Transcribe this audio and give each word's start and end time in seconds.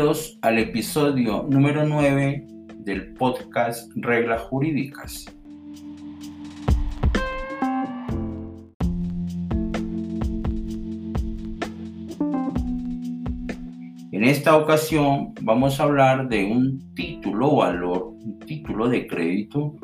Bienvenidos 0.00 0.38
al 0.40 0.56
episodio 0.56 1.46
número 1.50 1.84
9 1.84 2.46
del 2.78 3.12
podcast 3.12 3.92
Reglas 3.96 4.40
Jurídicas. 4.44 5.26
En 14.10 14.24
esta 14.24 14.56
ocasión 14.56 15.34
vamos 15.42 15.78
a 15.78 15.82
hablar 15.82 16.30
de 16.30 16.46
un 16.46 16.94
título 16.94 17.56
valor, 17.56 18.14
un 18.24 18.38
título 18.38 18.88
de 18.88 19.06
crédito 19.06 19.76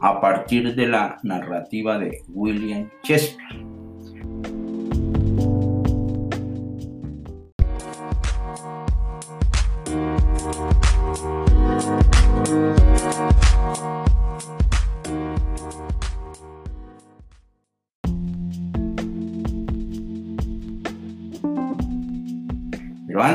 a 0.00 0.20
partir 0.20 0.74
de 0.74 0.88
la 0.88 1.20
narrativa 1.22 1.96
de 1.96 2.18
William 2.26 2.90
Shakespeare. 3.04 3.69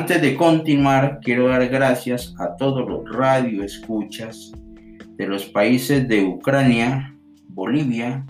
Antes 0.05 0.21
de 0.21 0.35
continuar, 0.35 1.19
quiero 1.19 1.47
dar 1.47 1.67
gracias 1.67 2.35
a 2.37 2.55
todos 2.57 2.87
los 2.87 3.11
radioescuchas 3.11 4.51
de 5.17 5.25
los 5.25 5.45
países 5.45 6.07
de 6.07 6.23
Ucrania, 6.23 7.17
Bolivia, 7.47 8.23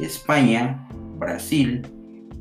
España, 0.00 0.86
Brasil, 1.18 1.82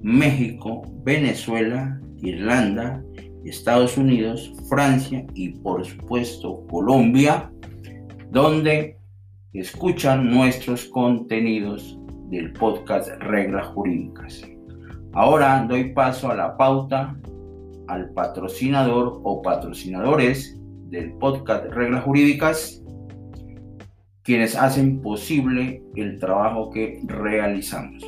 México, 0.03 0.83
Venezuela, 1.03 1.99
Irlanda, 2.21 3.03
Estados 3.43 3.97
Unidos, 3.97 4.53
Francia 4.69 5.25
y 5.33 5.49
por 5.49 5.83
supuesto 5.83 6.63
Colombia, 6.67 7.51
donde 8.29 8.99
escuchan 9.53 10.29
nuestros 10.29 10.85
contenidos 10.85 11.97
del 12.29 12.53
podcast 12.53 13.07
Reglas 13.19 13.65
Jurídicas. 13.69 14.43
Ahora 15.13 15.65
doy 15.67 15.85
paso 15.85 16.29
a 16.29 16.35
la 16.35 16.55
pauta 16.55 17.17
al 17.87 18.09
patrocinador 18.11 19.21
o 19.23 19.41
patrocinadores 19.41 20.59
del 20.89 21.13
podcast 21.13 21.65
Reglas 21.65 22.03
Jurídicas, 22.03 22.83
quienes 24.23 24.55
hacen 24.55 25.01
posible 25.01 25.83
el 25.95 26.19
trabajo 26.19 26.71
que 26.71 27.01
realizamos. 27.05 28.03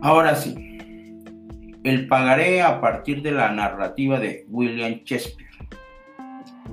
Ahora 0.00 0.34
sí, 0.34 0.54
el 1.82 2.06
pagaré 2.08 2.60
a 2.60 2.78
partir 2.80 3.22
de 3.22 3.32
la 3.32 3.50
narrativa 3.52 4.20
de 4.20 4.44
William 4.48 5.00
Shakespeare. 5.02 5.53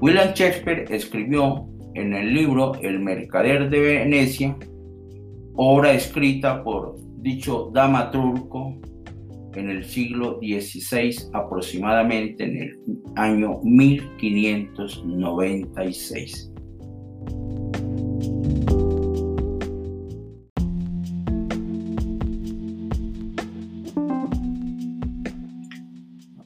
William 0.02 0.33
Shakespeare 0.33 0.85
escribió 0.89 1.69
en 1.94 2.16
el 2.16 2.33
libro 2.33 2.73
El 2.81 2.99
Mercader 3.02 3.69
de 3.69 3.80
Venecia, 3.80 4.57
obra 5.53 5.94
escrita 5.94 6.63
por 6.63 6.95
dicho 7.17 7.69
dramaturgo 7.71 8.81
en 9.53 9.69
el 9.69 9.85
siglo 9.85 10.40
XVI, 10.40 11.16
aproximadamente 11.34 12.45
en 12.45 12.57
el 12.57 12.79
año 13.16 13.59
1596. 13.61 16.51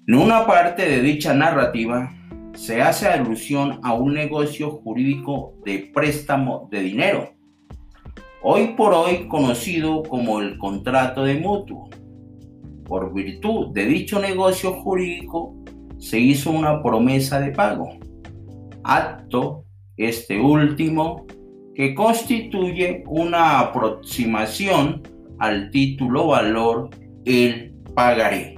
En 0.08 0.16
una 0.16 0.46
parte 0.46 0.90
de 0.90 1.02
dicha 1.02 1.34
narrativa 1.34 2.15
se 2.66 2.82
hace 2.82 3.08
alusión 3.08 3.80
a 3.84 3.94
un 3.94 4.16
negocio 4.16 4.72
jurídico 4.72 5.54
de 5.64 5.92
préstamo 5.94 6.68
de 6.72 6.82
dinero, 6.82 7.30
hoy 8.42 8.74
por 8.76 8.92
hoy 8.92 9.28
conocido 9.28 10.02
como 10.02 10.42
el 10.42 10.58
contrato 10.58 11.24
de 11.24 11.36
mutuo. 11.36 11.92
Por 12.86 13.14
virtud 13.14 13.72
de 13.72 13.86
dicho 13.86 14.20
negocio 14.20 14.74
jurídico 14.82 15.56
se 16.00 16.20
hizo 16.20 16.50
una 16.50 16.82
promesa 16.82 17.40
de 17.40 17.52
pago, 17.52 18.00
acto 18.84 19.64
este 19.98 20.40
último 20.42 21.28
que 21.76 21.94
constituye 21.94 23.04
una 23.06 23.60
aproximación 23.60 25.04
al 25.38 25.70
título 25.70 26.30
valor 26.30 26.90
el 27.26 27.76
pagaré. 27.94 28.56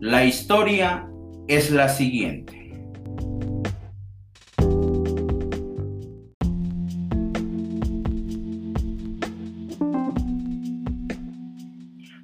La 0.00 0.26
historia 0.26 1.08
es 1.48 1.70
la 1.70 1.88
siguiente. 1.88 2.58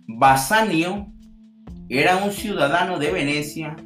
Basanio 0.06 1.06
era 1.88 2.18
un 2.18 2.30
ciudadano 2.30 2.98
de 2.98 3.10
Venecia 3.10 3.76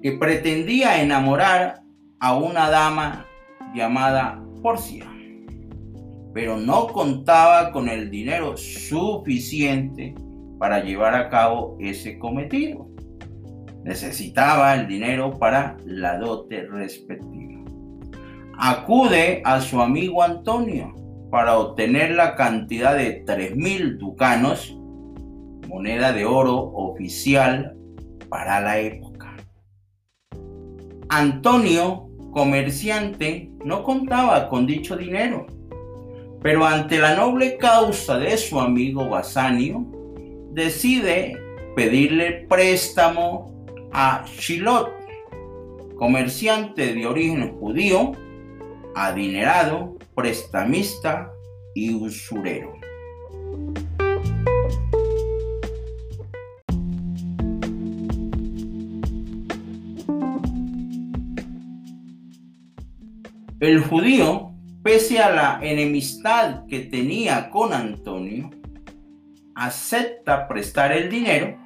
que 0.00 0.12
pretendía 0.12 1.02
enamorar 1.02 1.82
a 2.20 2.36
una 2.36 2.70
dama 2.70 3.26
llamada 3.74 4.42
Porcia, 4.62 5.06
pero 6.32 6.56
no 6.56 6.86
contaba 6.88 7.72
con 7.72 7.88
el 7.88 8.10
dinero 8.10 8.56
suficiente 8.56 10.14
para 10.58 10.82
llevar 10.82 11.14
a 11.14 11.28
cabo 11.28 11.76
ese 11.80 12.18
cometido. 12.18 12.93
Necesitaba 13.84 14.74
el 14.74 14.88
dinero 14.88 15.38
para 15.38 15.76
la 15.84 16.18
dote 16.18 16.66
respectiva. 16.66 17.62
Acude 18.58 19.42
a 19.44 19.60
su 19.60 19.80
amigo 19.80 20.22
Antonio 20.22 20.94
para 21.30 21.58
obtener 21.58 22.12
la 22.12 22.34
cantidad 22.34 22.96
de 22.96 23.24
3.000 23.24 23.98
ducanos, 23.98 24.74
moneda 25.68 26.12
de 26.12 26.24
oro 26.24 26.56
oficial 26.56 27.76
para 28.30 28.60
la 28.60 28.78
época. 28.78 29.36
Antonio, 31.08 32.08
comerciante, 32.30 33.50
no 33.64 33.82
contaba 33.82 34.48
con 34.48 34.66
dicho 34.66 34.96
dinero, 34.96 35.46
pero 36.40 36.64
ante 36.64 36.98
la 36.98 37.16
noble 37.16 37.58
causa 37.58 38.16
de 38.16 38.36
su 38.36 38.58
amigo 38.58 39.08
Basanio, 39.08 39.86
decide 40.52 41.36
pedirle 41.76 42.46
préstamo 42.48 43.53
a 43.94 44.24
Shilot, 44.26 44.90
comerciante 45.96 46.92
de 46.92 47.06
origen 47.06 47.56
judío, 47.58 48.10
adinerado, 48.96 49.96
prestamista 50.16 51.30
y 51.76 51.94
usurero. 51.94 52.74
El 63.60 63.80
judío, 63.84 64.50
pese 64.82 65.20
a 65.20 65.30
la 65.30 65.60
enemistad 65.62 66.66
que 66.66 66.80
tenía 66.80 67.48
con 67.48 67.72
Antonio, 67.72 68.50
acepta 69.54 70.48
prestar 70.48 70.90
el 70.90 71.08
dinero 71.08 71.63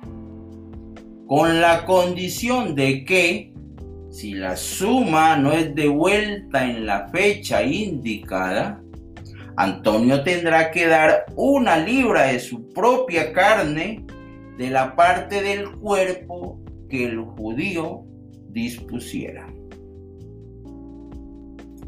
con 1.29 1.61
la 1.61 1.85
condición 1.85 2.75
de 2.75 3.05
que 3.05 3.53
si 4.11 4.33
la 4.33 4.57
suma 4.57 5.37
no 5.37 5.53
es 5.53 5.75
devuelta 5.75 6.65
en 6.65 6.87
la 6.87 7.07
fecha 7.11 7.63
indicada, 7.63 8.83
Antonio 9.55 10.23
tendrá 10.25 10.71
que 10.71 10.87
dar 10.87 11.27
una 11.37 11.77
libra 11.77 12.29
de 12.29 12.41
su 12.41 12.73
propia 12.73 13.35
carne 13.35 14.07
de 14.57 14.71
la 14.71 14.97
parte 14.97 15.43
del 15.43 15.71
cuerpo 15.73 16.61
que 16.89 17.05
el 17.05 17.19
judío 17.21 18.05
dispusiera. 18.49 19.47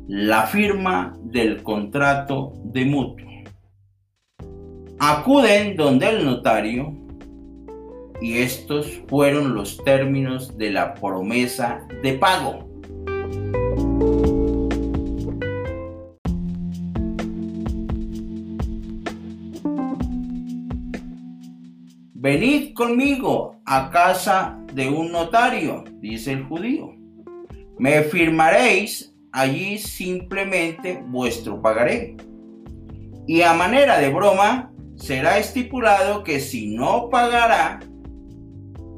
La 0.06 0.42
firma 0.42 1.16
del 1.22 1.62
contrato 1.62 2.52
de 2.64 2.84
mutuo. 2.84 3.30
Acuden 4.98 5.76
donde 5.76 6.10
el 6.10 6.26
notario 6.26 6.99
y 8.20 8.38
estos 8.38 9.02
fueron 9.08 9.54
los 9.54 9.82
términos 9.84 10.56
de 10.58 10.70
la 10.70 10.94
promesa 10.94 11.86
de 12.02 12.14
pago. 12.14 12.68
Venid 22.14 22.74
conmigo 22.74 23.56
a 23.64 23.90
casa 23.90 24.58
de 24.74 24.88
un 24.90 25.10
notario, 25.10 25.84
dice 26.00 26.32
el 26.32 26.44
judío. 26.44 26.94
Me 27.78 28.02
firmaréis 28.02 29.14
allí 29.32 29.78
simplemente 29.78 31.02
vuestro 31.06 31.62
pagaré. 31.62 32.16
Y 33.26 33.40
a 33.40 33.54
manera 33.54 33.98
de 33.98 34.10
broma, 34.10 34.70
será 34.96 35.38
estipulado 35.38 36.22
que 36.22 36.40
si 36.40 36.76
no 36.76 37.08
pagará 37.08 37.80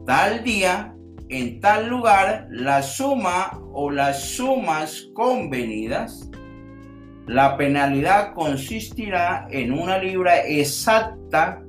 tal 0.07 0.43
día, 0.43 0.95
en 1.29 1.61
tal 1.61 1.89
lugar, 1.89 2.49
la 2.51 2.83
suma 2.83 3.59
o 3.73 3.91
las 3.91 4.21
sumas 4.21 5.09
convenidas, 5.15 6.31
la 7.27 7.57
penalidad 7.57 8.35
consistirá 8.35 9.47
en 9.51 9.73
una 9.73 9.99
libra 9.99 10.45
exacta. 10.45 11.63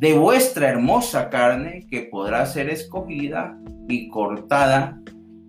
De 0.00 0.16
vuestra 0.16 0.68
hermosa 0.68 1.28
carne 1.28 1.86
que 1.90 2.02
podrá 2.02 2.46
ser 2.46 2.70
escogida 2.70 3.58
y 3.88 4.08
cortada 4.08 4.98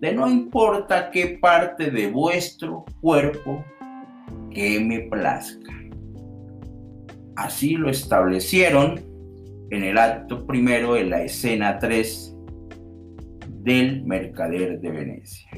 de 0.00 0.12
no 0.12 0.28
importa 0.28 1.10
qué 1.10 1.38
parte 1.40 1.90
de 1.90 2.10
vuestro 2.10 2.84
cuerpo 3.00 3.64
que 4.50 4.80
me 4.80 5.00
plazca. 5.00 5.72
Así 7.36 7.74
lo 7.74 7.90
establecieron 7.90 9.00
en 9.70 9.84
el 9.84 9.98
acto 9.98 10.46
primero 10.46 10.94
de 10.94 11.04
la 11.04 11.22
escena 11.22 11.78
3 11.78 12.36
del 13.48 14.04
mercader 14.04 14.80
de 14.80 14.90
Venecia. 14.90 15.50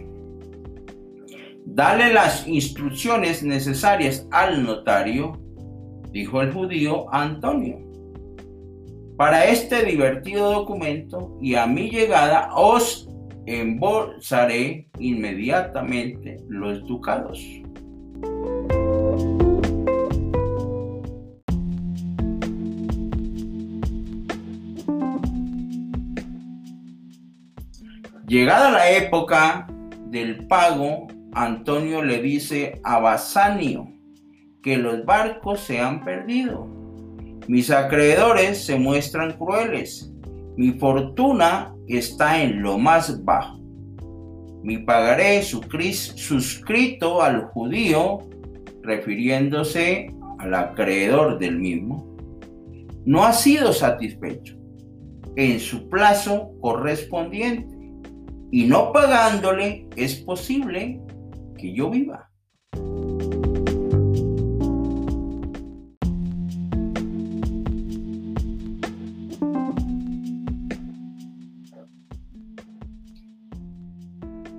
Dale 1.64 2.12
las 2.12 2.46
instrucciones 2.46 3.42
necesarias 3.42 4.26
al 4.30 4.64
notario, 4.64 5.40
dijo 6.10 6.42
el 6.42 6.52
judío 6.52 7.12
Antonio 7.14 7.92
para 9.22 9.44
este 9.44 9.84
divertido 9.84 10.50
documento 10.50 11.38
y 11.40 11.54
a 11.54 11.64
mi 11.66 11.90
llegada 11.90 12.50
os 12.56 13.08
embolsaré 13.46 14.88
inmediatamente 14.98 16.38
los 16.48 16.84
ducados. 16.88 17.40
Llegada 28.26 28.70
la 28.70 28.90
época 28.90 29.66
del 30.06 30.46
pago, 30.46 31.08
Antonio 31.34 32.02
le 32.02 32.20
dice 32.20 32.80
a 32.84 32.98
Basanio 32.98 33.88
que 34.62 34.76
los 34.76 35.04
barcos 35.04 35.60
se 35.60 35.80
han 35.80 36.04
perdido 36.04 36.82
mis 37.48 37.72
acreedores 37.72 38.64
se 38.64 38.78
muestran 38.78 39.32
crueles. 39.32 40.12
Mi 40.56 40.72
fortuna 40.72 41.74
está 41.88 42.40
en 42.40 42.62
lo 42.62 42.78
más 42.78 43.24
bajo. 43.24 43.58
Mi 44.62 44.78
pagaré 44.78 45.42
suscrito 45.42 47.20
al 47.20 47.46
judío, 47.46 48.20
refiriéndose 48.82 50.14
al 50.38 50.54
acreedor 50.54 51.40
del 51.40 51.58
mismo, 51.58 52.16
no 53.04 53.24
ha 53.24 53.32
sido 53.32 53.72
satisfecho 53.72 54.56
en 55.34 55.58
su 55.58 55.88
plazo 55.88 56.52
correspondiente 56.60 57.71
y 58.52 58.66
no 58.66 58.92
pagándole 58.92 59.88
es 59.96 60.16
posible 60.16 61.00
que 61.56 61.74
yo 61.74 61.90
viva. 61.90 62.28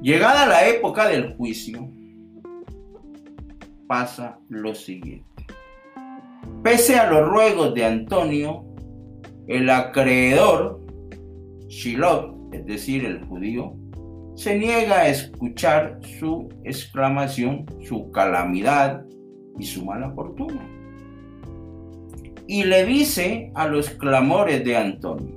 Llegada 0.02 0.48
la 0.48 0.68
época 0.68 1.08
del 1.08 1.36
juicio, 1.36 1.88
pasa 3.88 4.40
lo 4.50 4.74
siguiente. 4.74 5.46
Pese 6.64 6.98
a 6.98 7.10
los 7.10 7.30
ruegos 7.30 7.76
de 7.76 7.86
Antonio, 7.86 8.66
el 9.48 9.70
acreedor, 9.70 10.82
Shiloh, 11.68 12.50
es 12.52 12.66
decir, 12.66 13.06
el 13.06 13.24
judío, 13.26 13.76
se 14.36 14.58
niega 14.58 15.02
a 15.02 15.10
escuchar 15.10 16.00
su 16.20 16.50
exclamación, 16.64 17.66
su 17.84 18.12
calamidad 18.12 19.06
y 19.60 19.66
su 19.66 19.86
mala 19.86 20.12
fortuna. 20.12 20.68
Y 22.48 22.64
le 22.64 22.86
dice 22.86 23.52
a 23.56 23.68
los 23.68 23.90
clamores 23.90 24.64
de 24.66 24.76
Antonio, 24.76 25.34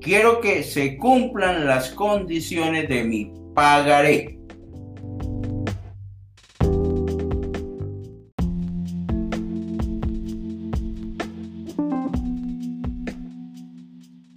quiero 0.00 0.40
que 0.40 0.62
se 0.62 0.98
cumplan 0.98 1.66
las 1.66 1.90
condiciones 1.90 2.88
de 2.88 3.04
mi 3.04 3.32
pagaré. 3.54 4.35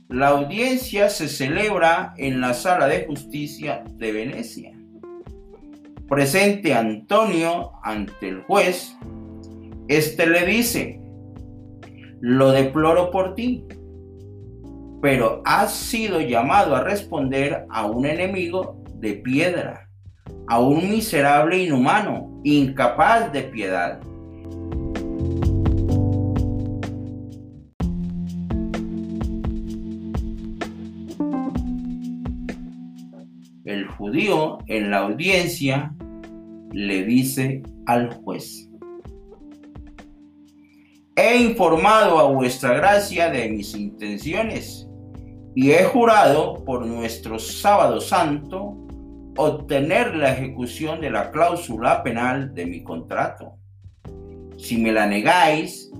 La 0.10 0.30
audiencia 0.30 1.08
se 1.08 1.28
celebra 1.30 2.16
en 2.18 2.42
la 2.42 2.56
sala 2.56 2.88
de 2.88 3.06
justicia 3.06 3.84
de 3.94 4.12
Venecia. 4.12 4.72
Presente 6.08 6.74
Antonio 6.74 7.74
ante 7.84 8.30
el 8.30 8.42
juez, 8.42 8.98
este 9.88 10.26
le 10.26 10.48
dice, 10.48 11.00
lo 12.22 12.52
deploro 12.52 13.12
por 13.12 13.36
ti, 13.36 13.68
pero 15.00 15.44
has 15.46 15.76
sido 15.76 16.20
llamado 16.22 16.76
a 16.76 16.84
responder 16.84 17.68
a 17.70 17.86
un 17.86 18.08
enemigo 18.08 18.84
de 18.96 19.14
piedra, 19.14 19.92
a 20.48 20.60
un 20.60 20.90
miserable 20.90 21.60
inhumano, 21.60 22.42
incapaz 22.44 23.32
de 23.32 23.44
piedad. 23.44 24.00
En 34.68 34.92
la 34.92 35.00
audiencia 35.00 35.94
le 36.72 37.04
dice 37.04 37.62
al 37.86 38.14
juez, 38.16 38.70
he 41.16 41.38
informado 41.38 42.20
a 42.20 42.32
vuestra 42.32 42.74
gracia 42.74 43.30
de 43.30 43.50
mis 43.50 43.76
intenciones 43.76 44.88
y 45.56 45.72
he 45.72 45.84
jurado 45.84 46.64
por 46.66 46.86
nuestro 46.86 47.38
sábado 47.40 48.02
santo 48.02 48.78
obtener 49.38 50.16
la 50.16 50.34
ejecución 50.34 51.02
de 51.02 51.12
la 51.12 51.32
cláusula 51.32 52.04
penal 52.04 52.54
de 52.54 52.66
mi 52.66 52.84
contrato. 52.84 53.54
Si 54.58 54.78
me 54.78 54.92
la 54.92 55.06
negáis, 55.06 55.92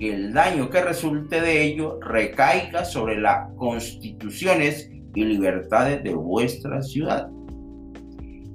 el 0.00 0.32
daño 0.32 0.70
que 0.70 0.80
resulte 0.80 1.40
de 1.40 1.62
ello 1.64 2.00
recaiga 2.00 2.84
sobre 2.84 3.20
las 3.20 3.52
constituciones 3.56 4.90
y 5.14 5.24
libertades 5.24 6.02
de 6.04 6.14
vuestra 6.14 6.82
ciudad. 6.82 7.28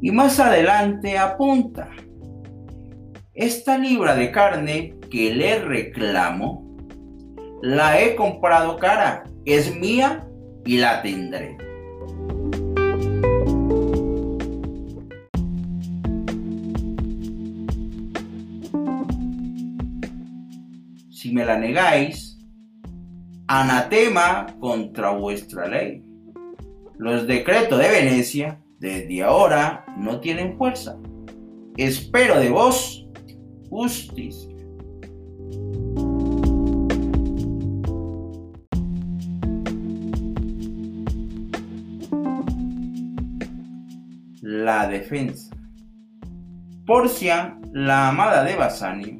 Y 0.06 0.12
más 0.12 0.38
adelante 0.38 1.18
apunta, 1.18 1.90
esta 3.34 3.78
libra 3.78 4.14
de 4.16 4.34
carne 4.34 4.96
que 5.10 5.34
le 5.34 5.60
reclamo, 5.60 6.76
la 7.62 8.02
he 8.02 8.14
comprado 8.14 8.76
cara, 8.76 9.24
es 9.46 9.74
mía 9.74 10.28
y 10.66 10.76
la 10.76 11.02
tendré. 11.02 11.56
Si 21.12 21.32
me 21.32 21.46
la 21.46 21.58
negáis, 21.58 22.38
anatema 23.48 24.48
contra 24.60 25.12
vuestra 25.12 25.66
ley. 25.70 26.04
Los 26.98 27.26
decretos 27.26 27.80
de 27.80 27.88
Venecia 27.88 28.63
desde 28.84 29.24
ahora 29.24 29.86
no 29.98 30.20
tienen 30.20 30.58
fuerza. 30.58 30.98
Espero 31.78 32.38
de 32.38 32.50
vos 32.50 33.08
justicia. 33.70 34.52
la 44.42 44.88
defensa. 44.88 45.56
Porcia, 46.86 47.58
la 47.72 48.10
amada 48.10 48.44
de 48.44 48.56
Basanio, 48.56 49.20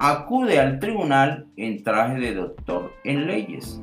acude 0.00 0.58
al 0.58 0.80
tribunal 0.80 1.46
en 1.56 1.82
traje 1.82 2.18
de 2.18 2.34
doctor 2.34 2.92
en 3.04 3.26
leyes, 3.26 3.80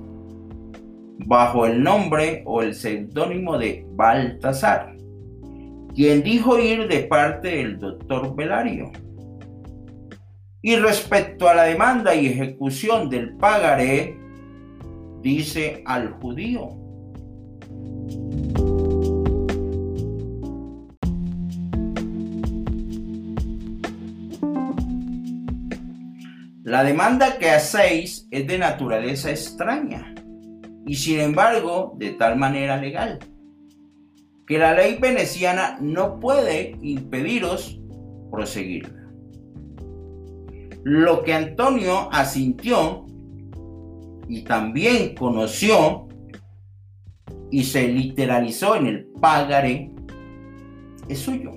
bajo 1.26 1.66
el 1.66 1.84
nombre 1.84 2.44
o 2.46 2.62
el 2.62 2.74
seudónimo 2.74 3.58
de 3.58 3.86
Baltasar, 3.92 4.96
quien 5.94 6.24
dijo 6.24 6.60
ir 6.60 6.88
de 6.88 7.04
parte 7.04 7.50
del 7.50 7.80
doctor 7.80 8.36
Velario. 8.36 8.92
Y 10.62 10.76
respecto 10.76 11.50
a 11.50 11.56
la 11.56 11.64
demanda 11.64 12.14
y 12.14 12.28
ejecución 12.28 13.10
del 13.10 13.36
pagaré, 13.36 14.16
dice 15.22 15.84
al 15.86 16.12
judío. 16.12 16.78
La 26.64 26.84
demanda 26.84 27.38
que 27.38 27.50
hacéis 27.50 28.28
es 28.32 28.48
de 28.48 28.58
naturaleza 28.58 29.32
extraña 29.32 30.11
y 30.92 30.96
sin 30.96 31.22
embargo 31.22 31.94
de 31.96 32.12
tal 32.12 32.36
manera 32.36 32.76
legal 32.76 33.18
que 34.46 34.58
la 34.58 34.74
ley 34.74 34.98
veneciana 35.00 35.78
no 35.80 36.20
puede 36.20 36.78
impediros 36.82 37.80
proseguirla. 38.30 39.10
Lo 40.84 41.24
que 41.24 41.34
Antonio 41.34 42.10
asintió 42.12 43.06
y 44.28 44.42
también 44.42 45.16
conoció 45.16 46.10
y 47.50 47.64
se 47.64 47.88
literalizó 47.88 48.76
en 48.76 48.88
el 48.88 49.06
pagaré 49.22 49.94
es 51.08 51.20
suyo. 51.20 51.54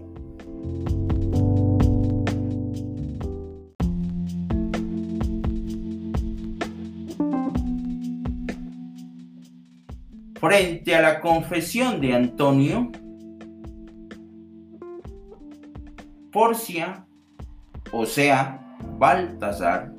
Frente 10.44 10.94
a 10.94 11.00
la 11.00 11.20
confesión 11.22 12.02
de 12.02 12.12
Antonio, 12.12 12.92
Porcia, 16.30 17.06
o 17.90 18.04
sea, 18.04 18.76
Baltasar, 18.98 19.90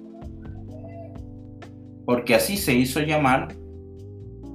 porque 2.06 2.36
así 2.36 2.58
se 2.58 2.75
hizo 2.75 3.00
llamar 3.00 3.56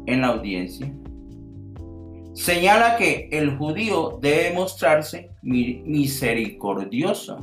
en 0.06 0.20
la 0.20 0.28
audiencia, 0.28 0.94
señala 2.34 2.96
que 2.96 3.28
el 3.32 3.56
judío 3.56 4.16
debe 4.22 4.54
mostrarse 4.54 5.32
misericordioso 5.42 7.36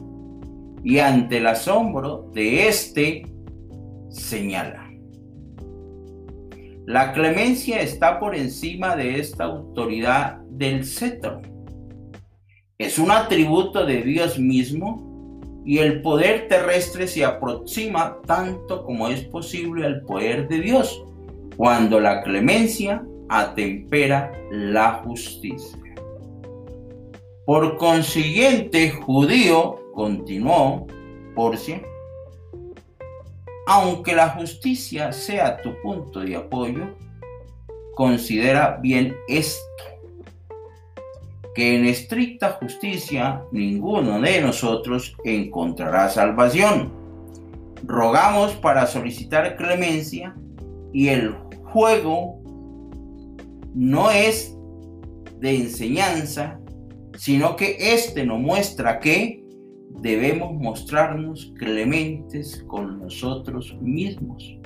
y 0.85 0.99
ante 0.99 1.39
el 1.39 1.47
asombro 1.47 2.31
de 2.33 2.69
éste 2.69 3.23
señala. 4.09 4.86
La 6.87 7.11
clemencia 7.11 7.81
está 7.81 8.17
por 8.17 8.33
encima 8.33 8.95
de 8.95 9.19
esta 9.19 9.43
autoridad 9.43 10.37
del 10.51 10.85
cetro. 10.85 11.41
Es 12.77 12.97
un 12.97 13.11
atributo 13.11 13.85
de 13.85 14.03
Dios 14.03 14.39
mismo 14.39 15.41
y 15.65 15.79
el 15.79 16.01
poder 16.01 16.47
terrestre 16.47 17.09
se 17.09 17.25
aproxima 17.25 18.19
tanto 18.25 18.85
como 18.85 19.09
es 19.09 19.21
posible 19.25 19.85
al 19.85 19.99
poder 20.03 20.47
de 20.47 20.61
Dios, 20.61 21.03
cuando 21.57 21.99
la 21.99 22.23
clemencia 22.23 23.03
atempera 23.27 24.31
la 24.49 25.01
justicia. 25.03 25.77
Por 27.45 27.75
consiguiente, 27.75 28.91
judío, 28.91 29.77
continuó 29.93 30.87
Porcia, 31.35 31.81
aunque 33.67 34.15
la 34.15 34.29
justicia 34.29 35.11
sea 35.11 35.61
tu 35.61 35.73
punto 35.81 36.21
de 36.21 36.37
apoyo, 36.37 36.95
considera 37.95 38.79
bien 38.81 39.13
esto 39.27 39.83
que 41.53 41.75
en 41.75 41.85
estricta 41.85 42.57
justicia 42.61 43.41
ninguno 43.51 44.21
de 44.21 44.41
nosotros 44.41 45.17
encontrará 45.25 46.07
salvación. 46.07 46.93
Rogamos 47.83 48.53
para 48.53 48.87
solicitar 48.87 49.57
clemencia 49.57 50.33
y 50.93 51.09
el 51.09 51.35
juego 51.65 52.39
no 53.73 54.11
es 54.11 54.55
de 55.39 55.57
enseñanza, 55.57 56.57
sino 57.17 57.57
que 57.57 57.75
éste 57.93 58.25
nos 58.25 58.39
muestra 58.39 58.99
que 58.99 59.36
debemos 60.01 60.53
mostrarnos 60.53 61.53
clementes 61.57 62.63
con 62.67 62.99
nosotros 62.99 63.75
mismos. 63.81 64.57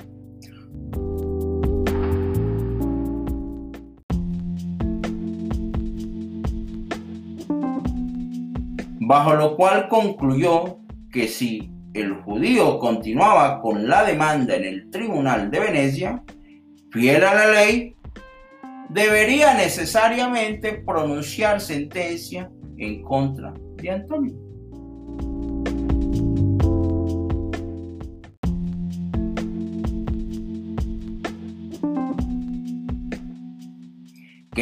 bajo 9.12 9.34
lo 9.34 9.56
cual 9.56 9.88
concluyó 9.88 10.78
que 11.12 11.28
si 11.28 11.70
el 11.92 12.14
judío 12.14 12.78
continuaba 12.78 13.60
con 13.60 13.86
la 13.86 14.04
demanda 14.04 14.56
en 14.56 14.64
el 14.64 14.90
tribunal 14.90 15.50
de 15.50 15.60
Venecia, 15.60 16.22
fiel 16.90 17.22
a 17.24 17.34
la 17.34 17.46
ley, 17.52 17.94
debería 18.88 19.52
necesariamente 19.52 20.72
pronunciar 20.86 21.60
sentencia 21.60 22.50
en 22.78 23.02
contra 23.02 23.52
de 23.76 23.90
Antonio. 23.90 24.51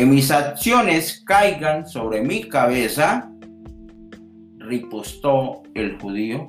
Que 0.00 0.07
mis 0.07 0.30
acciones 0.30 1.23
caigan 1.26 1.87
sobre 1.87 2.23
mi 2.23 2.45
cabeza 2.49 3.30
ripostó 4.57 5.62
el 5.75 6.00
judío. 6.00 6.49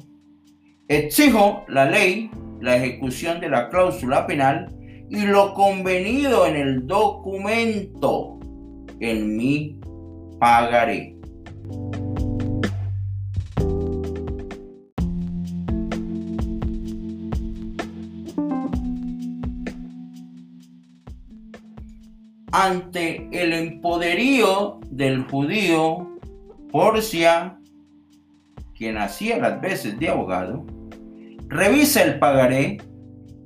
Exijo 0.87 1.65
la 1.67 1.83
ley, 1.83 2.31
la 2.61 2.77
ejecución 2.77 3.41
de 3.41 3.49
la 3.49 3.67
cláusula 3.67 4.25
penal 4.25 4.73
y 5.09 5.23
lo 5.23 5.53
convenido 5.53 6.47
en 6.47 6.55
el 6.55 6.87
documento. 6.87 8.39
En 9.01 9.35
mí 9.35 9.81
pagaré. 10.39 11.17
Ante 22.51 23.29
el 23.31 23.53
empoderío 23.53 24.79
del 24.89 25.23
judío, 25.23 26.07
Porcia 26.71 27.57
quien 28.75 28.97
hacía 28.97 29.37
las 29.37 29.61
veces 29.61 29.99
de 29.99 30.09
abogado, 30.09 30.65
revisa 31.47 32.03
el 32.03 32.17
pagaré 32.17 32.79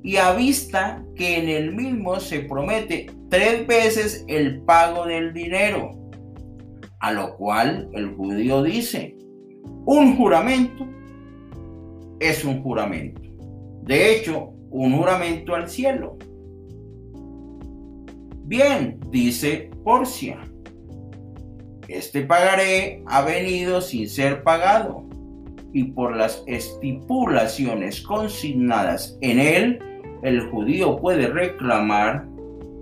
y 0.01 0.15
avista 0.15 1.03
que 1.15 1.37
en 1.37 1.49
el 1.49 1.75
mismo 1.75 2.19
se 2.19 2.39
promete 2.39 3.07
tres 3.29 3.67
veces 3.67 4.23
el 4.27 4.61
pago 4.61 5.05
del 5.05 5.33
dinero, 5.33 5.91
a 6.99 7.11
lo 7.11 7.35
cual 7.35 7.89
el 7.93 8.15
judío 8.15 8.63
dice, 8.63 9.17
un 9.85 10.15
juramento 10.15 10.87
es 12.19 12.45
un 12.45 12.63
juramento. 12.63 13.21
De 13.83 14.15
hecho, 14.15 14.53
un 14.69 14.97
juramento 14.97 15.53
al 15.53 15.69
cielo. 15.69 16.17
Bien, 18.47 18.99
dice 19.09 19.71
Porcia, 19.83 20.37
este 21.87 22.21
pagaré 22.21 23.01
ha 23.07 23.23
venido 23.23 23.81
sin 23.81 24.07
ser 24.07 24.43
pagado 24.43 25.03
y 25.73 25.85
por 25.85 26.15
las 26.15 26.43
estipulaciones 26.45 28.01
consignadas 28.01 29.17
en 29.21 29.39
él, 29.39 29.79
el 30.21 30.41
judío 30.51 30.95
puede 30.97 31.25
reclamar 31.25 32.27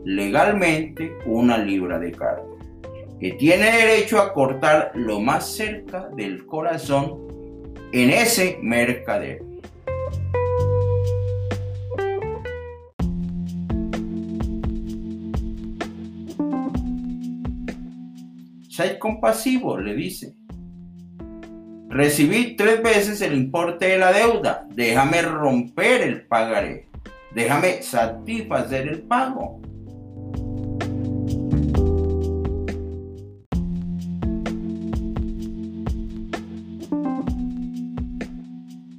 legalmente 0.03 1.13
una 1.25 1.57
libra 1.57 1.97
de 1.97 2.11
carne, 2.11 2.43
que 3.21 3.31
tiene 3.31 3.71
derecho 3.71 4.19
a 4.19 4.33
cortar 4.33 4.91
lo 4.95 5.21
más 5.21 5.49
cerca 5.49 6.09
del 6.17 6.45
corazón 6.45 7.19
en 7.93 8.09
ese 8.09 8.59
mercader. 8.61 9.52
Sé 18.75 18.97
compasivo, 18.97 19.77
le 19.77 19.93
dice 19.93 20.33
Recibí 21.89 22.55
tres 22.55 22.81
veces 22.81 23.21
el 23.21 23.35
importe 23.35 23.85
de 23.85 23.97
la 23.99 24.11
deuda. 24.11 24.65
Déjame 24.73 25.21
romper 25.21 26.01
el 26.01 26.25
pagaré. 26.25 26.87
Déjame 27.35 27.83
satisfacer 27.83 28.87
el 28.87 29.03
pago. 29.03 29.61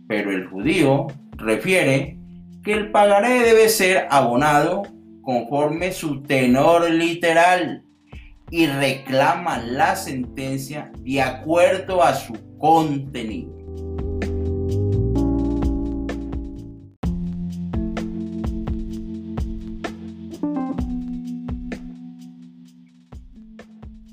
Pero 0.06 0.30
el 0.30 0.46
judío 0.46 1.08
refiere 1.32 2.16
que 2.62 2.74
el 2.74 2.92
pagaré 2.92 3.40
debe 3.40 3.68
ser 3.68 4.06
abonado 4.08 4.84
conforme 5.20 5.90
su 5.90 6.22
tenor 6.22 6.88
literal 6.92 7.84
y 8.50 8.66
reclama 8.66 9.58
la 9.58 9.96
sentencia 9.96 10.92
de 11.00 11.20
acuerdo 11.20 12.02
a 12.02 12.14
su 12.14 12.34
contenido. 12.58 13.52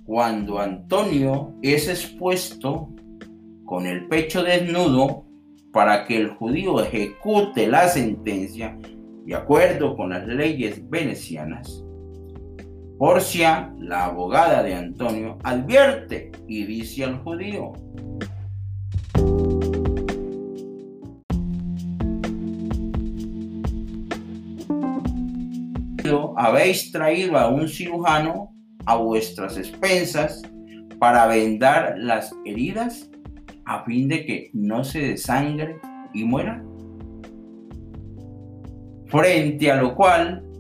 Cuando 0.06 0.60
Antonio 0.60 1.56
es 1.62 1.88
expuesto 1.88 2.90
con 3.66 3.86
el 3.86 4.08
pecho 4.10 4.44
desnudo 4.44 5.26
para 5.72 6.06
que 6.06 6.18
el 6.18 6.32
judío 6.32 6.82
ejecute 6.82 7.68
la 7.68 7.88
sentencia 7.88 8.78
de 9.26 9.36
acuerdo 9.36 9.96
con 9.96 10.10
las 10.10 10.28
leyes 10.28 10.90
venecianas, 10.90 11.86
Porcia, 13.02 13.74
la 13.80 14.06
abogada 14.06 14.62
de 14.62 14.76
Antonio, 14.76 15.40
advierte 15.42 16.32
y 16.48 16.66
dice 16.66 17.04
al 17.04 17.18
judío, 17.24 17.72
habéis 26.38 26.92
traído 26.92 27.40
a 27.40 27.50
un 27.50 27.68
cirujano 27.68 28.54
a 28.86 28.98
vuestras 28.98 29.58
expensas 29.58 30.44
para 31.00 31.26
vendar 31.26 31.96
las 31.98 32.32
heridas 32.46 33.10
a 33.66 33.84
fin 33.84 34.10
de 34.10 34.28
que 34.28 34.52
no 34.54 34.84
se 34.84 35.00
desangre 35.00 35.78
y 36.14 36.24
muera. 36.24 36.64
Frente 39.08 39.72
a 39.72 39.82
lo 39.82 39.96
cual 39.96 40.51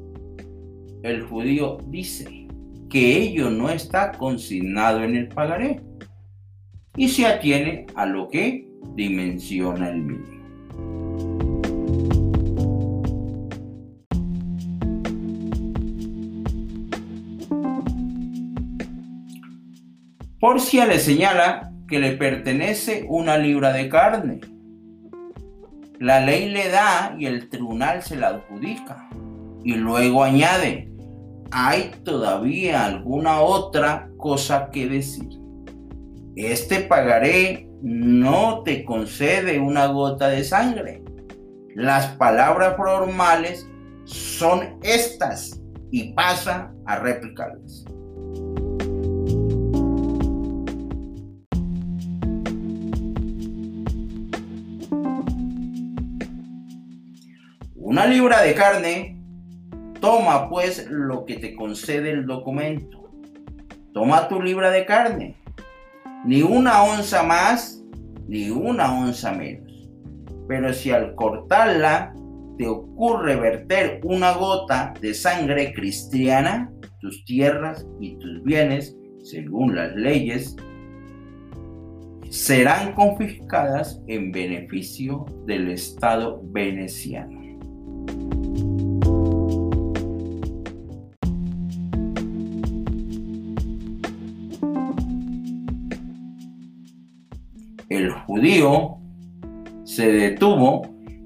el 1.03 1.23
judío 1.23 1.77
dice 1.87 2.47
que 2.89 3.17
ello 3.17 3.49
no 3.49 3.69
está 3.69 4.11
consignado 4.11 5.03
en 5.03 5.15
el 5.15 5.27
pagaré 5.27 5.81
y 6.95 7.07
se 7.07 7.25
atiene 7.25 7.87
a 7.95 8.05
lo 8.05 8.27
que 8.27 8.67
dimensiona 8.95 9.89
el 9.89 10.01
mismo. 10.01 10.41
Porcia 20.39 20.87
le 20.87 20.99
señala 20.99 21.71
que 21.87 21.99
le 21.99 22.13
pertenece 22.13 23.05
una 23.07 23.37
libra 23.37 23.71
de 23.73 23.87
carne. 23.89 24.41
La 25.99 26.19
ley 26.19 26.49
le 26.49 26.69
da 26.69 27.15
y 27.19 27.27
el 27.27 27.47
tribunal 27.47 28.01
se 28.01 28.15
la 28.15 28.29
adjudica. 28.29 29.07
Y 29.63 29.75
luego 29.75 30.23
añade, 30.23 30.90
hay 31.51 31.91
todavía 32.03 32.85
alguna 32.85 33.41
otra 33.41 34.09
cosa 34.17 34.69
que 34.71 34.87
decir. 34.87 35.29
Este 36.35 36.79
pagaré 36.79 37.67
no 37.81 38.63
te 38.63 38.85
concede 38.85 39.59
una 39.59 39.87
gota 39.87 40.29
de 40.29 40.43
sangre. 40.43 41.03
Las 41.75 42.07
palabras 42.15 42.77
formales 42.77 43.67
son 44.05 44.77
estas 44.81 45.61
y 45.91 46.13
pasa 46.13 46.71
a 46.85 46.99
replicarlas. 46.99 47.85
Una 57.75 58.05
libra 58.05 58.41
de 58.41 58.53
carne, 58.55 59.20
toma 60.11 60.49
pues 60.49 60.89
lo 60.89 61.25
que 61.25 61.37
te 61.37 61.55
concede 61.55 62.11
el 62.11 62.25
documento. 62.25 63.09
Toma 63.93 64.27
tu 64.27 64.41
libra 64.41 64.69
de 64.69 64.85
carne. 64.85 65.37
Ni 66.25 66.41
una 66.41 66.83
onza 66.83 67.23
más, 67.23 67.81
ni 68.27 68.49
una 68.49 68.93
onza 68.93 69.31
menos. 69.31 69.89
Pero 70.49 70.73
si 70.73 70.91
al 70.91 71.15
cortarla 71.15 72.13
te 72.57 72.67
ocurre 72.67 73.37
verter 73.37 74.01
una 74.03 74.33
gota 74.33 74.93
de 74.99 75.13
sangre 75.13 75.71
cristiana, 75.71 76.69
tus 76.99 77.23
tierras 77.23 77.87
y 78.01 78.17
tus 78.17 78.43
bienes, 78.43 78.97
según 79.23 79.77
las 79.77 79.95
leyes, 79.95 80.57
serán 82.29 82.91
confiscadas 82.95 84.01
en 84.07 84.33
beneficio 84.33 85.25
del 85.45 85.71
Estado 85.71 86.41
veneciano. 86.43 87.40
El 97.91 98.09
judío 98.09 98.99
se 99.83 100.09
detuvo 100.09 100.83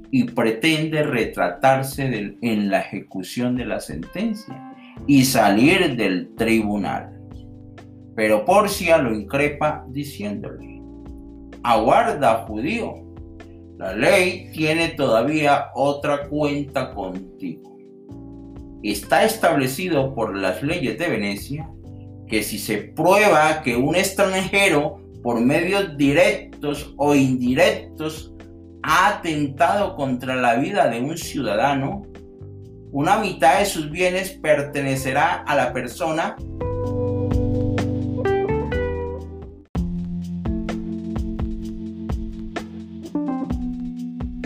y 0.10 0.23
pretende 0.23 1.04
retratarse 1.04 2.36
en 2.41 2.71
la 2.71 2.80
ejecución 2.80 3.56
de 3.56 3.65
la 3.65 3.80
sentencia 3.80 4.73
y 5.06 5.25
salir 5.25 5.95
del 5.95 6.34
tribunal. 6.36 7.21
Pero 8.15 8.45
Porcia 8.45 8.97
lo 8.97 9.13
increpa 9.13 9.86
diciéndole, 9.89 10.82
aguarda 11.62 12.45
judío, 12.47 12.95
la 13.78 13.93
ley 13.93 14.49
tiene 14.51 14.88
todavía 14.89 15.67
otra 15.75 16.28
cuenta 16.28 16.95
contigo. 16.95 17.78
Está 18.82 19.23
establecido 19.23 20.15
por 20.15 20.36
las 20.36 20.63
leyes 20.63 20.97
de 20.97 21.10
Venecia 21.10 21.69
que 22.28 22.41
si 22.41 22.58
se 22.58 22.78
prueba 22.78 23.62
que 23.62 23.75
un 23.75 23.95
extranjero 23.95 25.04
por 25.25 25.41
medios 25.41 25.97
directos 25.97 26.93
o 26.97 27.15
indirectos 27.15 28.31
ha 28.83 29.07
atentado 29.07 29.95
contra 29.95 30.35
la 30.35 30.53
vida 30.57 30.88
de 30.88 31.01
un 31.01 31.17
ciudadano, 31.17 32.03
una 32.91 33.17
mitad 33.17 33.57
de 33.57 33.65
sus 33.65 33.89
bienes 33.89 34.33
pertenecerá 34.33 35.41
a 35.47 35.55
la 35.55 35.73
persona 35.73 36.35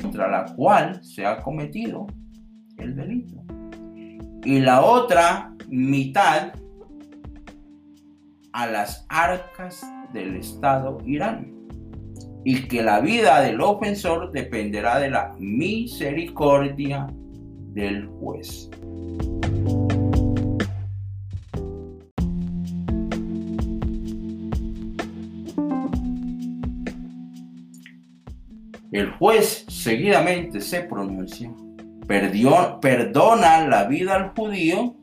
contra 0.01 0.29
la 0.29 0.45
cual 0.55 1.03
se 1.03 1.25
ha 1.25 1.41
cometido 1.41 2.07
el 2.77 2.95
delito. 2.95 3.43
Y 4.45 4.61
la 4.61 4.81
otra 4.83 5.53
mitad 5.67 6.53
a 8.53 8.65
las 8.65 9.05
arcas 9.09 9.85
del 10.13 10.35
Estado 10.37 10.97
Irán 11.05 11.53
y 12.43 12.67
que 12.67 12.81
la 12.81 13.01
vida 13.01 13.41
del 13.41 13.61
ofensor 13.61 14.31
dependerá 14.31 14.99
de 14.99 15.09
la 15.09 15.35
misericordia 15.39 17.07
del 17.73 18.07
juez. 18.07 18.69
El 28.91 29.11
juez 29.11 29.65
seguidamente 29.67 30.61
se 30.61 30.81
pronuncia, 30.81 31.51
perdió, 32.07 32.79
perdona 32.81 33.67
la 33.67 33.83
vida 33.83 34.15
al 34.15 34.29
judío 34.29 34.95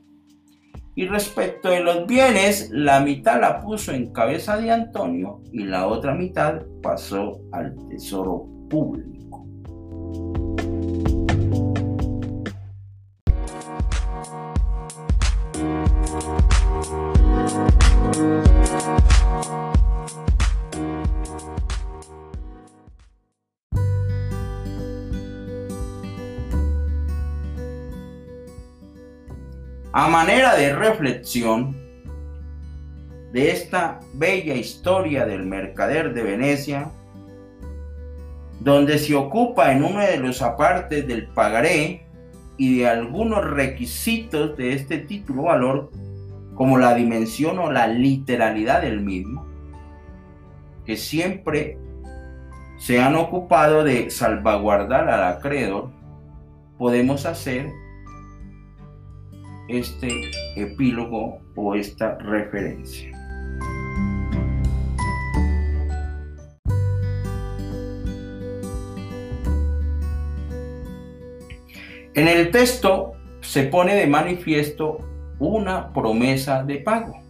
y 0.96 1.06
respecto 1.06 1.68
de 1.68 1.80
los 1.80 2.06
bienes, 2.06 2.70
la 2.72 3.00
mitad 3.00 3.38
la 3.38 3.60
puso 3.60 3.92
en 3.92 4.12
cabeza 4.14 4.56
de 4.56 4.70
Antonio 4.70 5.42
y 5.52 5.64
la 5.64 5.86
otra 5.86 6.14
mitad 6.14 6.62
pasó 6.82 7.38
al 7.52 7.76
tesoro 7.90 8.46
público. 8.70 9.25
A 29.98 30.08
manera 30.08 30.54
de 30.54 30.74
reflexión 30.74 31.74
de 33.32 33.50
esta 33.50 33.98
bella 34.12 34.52
historia 34.52 35.24
del 35.24 35.46
mercader 35.46 36.12
de 36.12 36.22
Venecia, 36.22 36.90
donde 38.60 38.98
se 38.98 39.14
ocupa 39.14 39.72
en 39.72 39.82
uno 39.82 40.00
de 40.00 40.18
los 40.18 40.42
apartes 40.42 41.08
del 41.08 41.28
pagaré 41.28 42.06
y 42.58 42.80
de 42.80 42.88
algunos 42.90 43.42
requisitos 43.42 44.54
de 44.58 44.74
este 44.74 44.98
título 44.98 45.44
valor, 45.44 45.90
como 46.54 46.76
la 46.76 46.94
dimensión 46.94 47.58
o 47.58 47.72
la 47.72 47.86
literalidad 47.86 48.82
del 48.82 49.00
mismo, 49.00 49.46
que 50.84 50.98
siempre 50.98 51.78
se 52.76 53.00
han 53.00 53.16
ocupado 53.16 53.82
de 53.82 54.10
salvaguardar 54.10 55.08
al 55.08 55.24
acreedor, 55.24 55.88
podemos 56.76 57.24
hacer 57.24 57.72
este 59.68 60.08
epílogo 60.56 61.40
o 61.54 61.74
esta 61.74 62.16
referencia. 62.18 63.10
En 72.14 72.28
el 72.28 72.50
texto 72.50 73.12
se 73.42 73.64
pone 73.64 73.94
de 73.94 74.06
manifiesto 74.06 74.98
una 75.38 75.92
promesa 75.92 76.64
de 76.64 76.78
pago. 76.78 77.20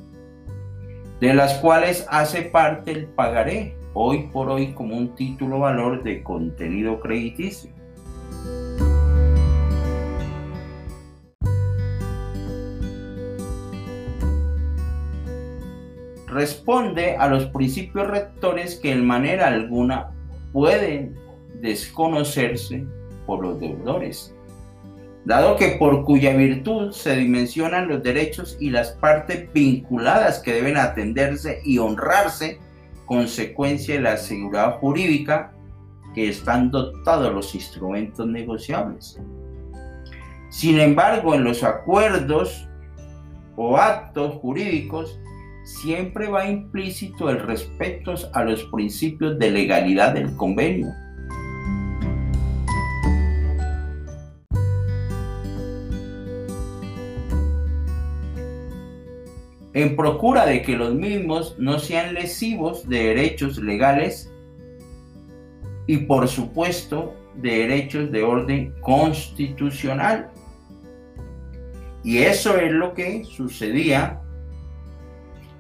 de 1.20 1.32
las 1.32 1.54
cuales 1.54 2.06
hace 2.10 2.42
parte 2.42 2.90
el 2.92 3.06
pagaré, 3.06 3.74
hoy 3.94 4.28
por 4.32 4.50
hoy 4.50 4.74
como 4.74 4.94
un 4.96 5.14
título 5.14 5.60
valor 5.60 6.02
de 6.02 6.22
contenido 6.22 7.00
crediticio. 7.00 7.70
Responde 16.36 17.16
a 17.16 17.28
los 17.28 17.46
principios 17.46 18.08
rectores 18.08 18.76
que 18.76 18.92
en 18.92 19.06
manera 19.06 19.46
alguna 19.46 20.10
pueden 20.52 21.16
desconocerse 21.62 22.84
por 23.26 23.42
los 23.42 23.58
deudores, 23.58 24.34
dado 25.24 25.56
que 25.56 25.76
por 25.78 26.04
cuya 26.04 26.36
virtud 26.36 26.92
se 26.92 27.16
dimensionan 27.16 27.88
los 27.88 28.02
derechos 28.02 28.58
y 28.60 28.68
las 28.68 28.90
partes 28.90 29.50
vinculadas 29.54 30.40
que 30.40 30.52
deben 30.52 30.76
atenderse 30.76 31.62
y 31.64 31.78
honrarse, 31.78 32.60
consecuencia 33.06 33.94
de 33.94 34.02
la 34.02 34.18
seguridad 34.18 34.78
jurídica 34.78 35.54
que 36.14 36.28
están 36.28 36.70
dotados 36.70 37.32
los 37.32 37.54
instrumentos 37.54 38.26
negociables. 38.26 39.18
Sin 40.50 40.78
embargo, 40.80 41.34
en 41.34 41.44
los 41.44 41.62
acuerdos 41.62 42.68
o 43.56 43.78
actos 43.78 44.34
jurídicos 44.34 45.18
siempre 45.66 46.28
va 46.28 46.48
implícito 46.48 47.28
el 47.28 47.40
respeto 47.40 48.14
a 48.32 48.44
los 48.44 48.62
principios 48.66 49.36
de 49.38 49.50
legalidad 49.50 50.14
del 50.14 50.34
convenio. 50.36 50.94
en 59.74 59.94
procura 59.94 60.46
de 60.46 60.62
que 60.62 60.74
los 60.74 60.94
mismos 60.94 61.54
no 61.58 61.78
sean 61.78 62.14
lesivos 62.14 62.88
de 62.88 63.08
derechos 63.08 63.58
legales 63.58 64.32
y 65.86 65.98
por 65.98 66.26
supuesto 66.28 67.14
de 67.34 67.58
derechos 67.58 68.10
de 68.10 68.22
orden 68.22 68.74
constitucional. 68.80 70.30
Y 72.02 72.18
eso 72.18 72.56
es 72.56 72.72
lo 72.72 72.94
que 72.94 73.24
sucedía 73.24 74.22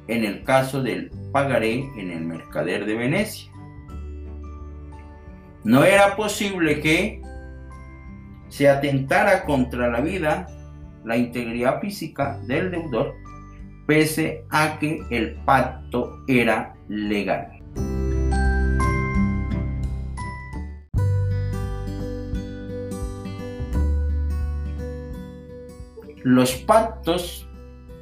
en 0.08 0.24
el 0.24 0.44
caso 0.44 0.82
del 0.82 1.10
pagaré 1.32 1.84
en 1.96 2.10
el 2.10 2.24
mercader 2.24 2.86
de 2.86 2.94
Venecia. 2.94 3.50
No 5.64 5.84
era 5.84 6.14
posible 6.14 6.80
que 6.80 7.20
se 8.48 8.68
atentara 8.68 9.44
contra 9.44 9.88
la 9.88 10.00
vida, 10.00 10.46
la 11.04 11.16
integridad 11.16 11.80
física 11.80 12.38
del 12.46 12.70
deudor, 12.70 13.14
pese 13.86 14.44
a 14.50 14.78
que 14.78 15.02
el 15.10 15.34
pacto 15.44 16.22
era 16.28 16.74
legal. 16.88 17.48
Los 26.22 26.56
pactos 26.56 27.48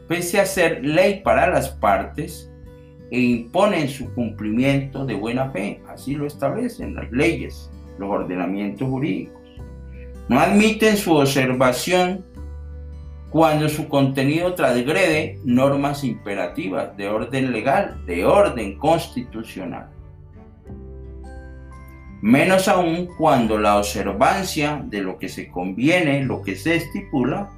pese 0.09 0.40
a 0.40 0.47
ser 0.47 0.85
ley 0.85 1.23
para 1.23 1.49
las 1.49 1.69
partes, 1.69 2.51
e 3.11 3.21
imponen 3.21 3.88
su 3.88 4.12
cumplimiento 4.14 5.07
de 5.07 5.14
buena 5.14 5.51
fe, 5.51 5.81
así 5.88 6.14
lo 6.14 6.27
establecen 6.27 6.95
las 6.95 7.11
leyes, 7.12 7.71
los 7.99 8.11
ordenamientos 8.11 8.88
jurídicos. 8.88 9.40
No 10.29 10.40
admiten 10.40 10.97
su 10.97 11.14
observación 11.14 12.25
cuando 13.31 13.69
su 13.69 13.88
contenido 13.88 14.55
transgrede 14.55 15.38
normas 15.45 16.03
imperativas 16.03 16.97
de 16.97 17.09
orden 17.09 17.53
legal, 17.53 18.01
de 18.07 18.25
orden 18.25 18.79
constitucional. 18.79 19.90
Menos 22.23 22.69
aún 22.69 23.07
cuando 23.19 23.59
la 23.59 23.77
observancia 23.77 24.83
de 24.87 25.03
lo 25.03 25.19
que 25.19 25.29
se 25.29 25.49
conviene, 25.49 26.25
lo 26.25 26.43
que 26.43 26.57
se 26.57 26.77
estipula, 26.77 27.51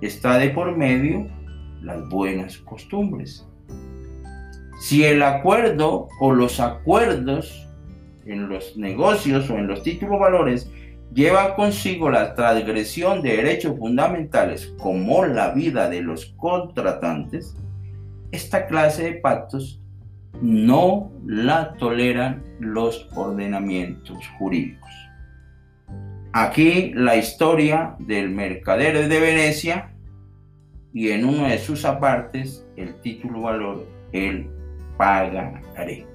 está 0.00 0.38
de 0.38 0.50
por 0.50 0.76
medio 0.76 1.28
las 1.86 2.06
buenas 2.08 2.58
costumbres. 2.58 3.46
Si 4.80 5.04
el 5.04 5.22
acuerdo 5.22 6.08
o 6.20 6.32
los 6.32 6.60
acuerdos 6.60 7.66
en 8.26 8.48
los 8.48 8.76
negocios 8.76 9.48
o 9.48 9.56
en 9.56 9.68
los 9.68 9.82
títulos 9.82 10.20
valores 10.20 10.70
lleva 11.14 11.54
consigo 11.54 12.10
la 12.10 12.34
transgresión 12.34 13.22
de 13.22 13.36
derechos 13.36 13.78
fundamentales 13.78 14.74
como 14.78 15.24
la 15.24 15.52
vida 15.52 15.88
de 15.88 16.02
los 16.02 16.26
contratantes, 16.36 17.56
esta 18.32 18.66
clase 18.66 19.04
de 19.04 19.12
pactos 19.14 19.80
no 20.42 21.10
la 21.24 21.72
toleran 21.74 22.44
los 22.58 23.08
ordenamientos 23.14 24.18
jurídicos. 24.38 24.90
Aquí 26.32 26.92
la 26.94 27.16
historia 27.16 27.94
del 27.98 28.28
mercader 28.28 29.08
de 29.08 29.20
Venecia 29.20 29.95
y 30.96 31.10
en 31.10 31.26
uno 31.26 31.46
de 31.46 31.58
sus 31.58 31.84
apartes 31.84 32.66
el 32.76 32.98
título 33.02 33.42
valor 33.42 33.86
el 34.12 34.48
pagaré. 34.96 36.06